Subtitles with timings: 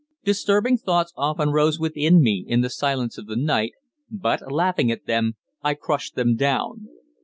[0.23, 3.73] Disturbing thoughts often arose within me in the silence of the night,
[4.09, 6.87] but, laughing at them, I crushed them down.